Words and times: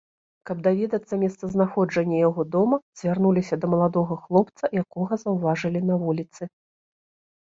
Каб 0.49 0.61
даведацца 0.67 1.13
месцазнаходжанне 1.23 2.17
яго 2.29 2.45
дома, 2.57 2.79
звярнуліся 3.01 3.55
да 3.65 3.71
маладога 3.75 4.13
хлопца, 4.25 4.63
якога 4.83 5.13
заўважылі 5.25 5.79
на 5.91 5.95
вуліцы. 6.07 6.41